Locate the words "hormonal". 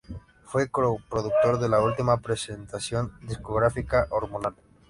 4.09-4.55